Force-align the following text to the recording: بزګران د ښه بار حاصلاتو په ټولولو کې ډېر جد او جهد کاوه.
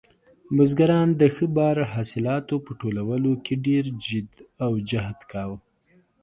بزګران 0.55 1.09
د 1.21 1.21
ښه 1.35 1.45
بار 1.57 1.77
حاصلاتو 1.93 2.55
په 2.65 2.71
ټولولو 2.81 3.31
کې 3.45 3.53
ډېر 3.67 3.85
جد 4.05 4.31
او 4.65 4.71
جهد 4.89 5.19
کاوه. 5.31 5.57